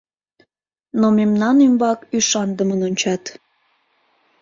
[0.99, 3.23] Но мемнан ӱмбак ӱшандымын ончат.